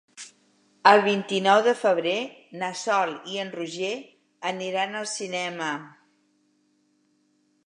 [0.91, 2.15] El vint-i-nou de febrer
[2.63, 3.93] na Sol i en Roger
[4.55, 5.73] aniran al cinema.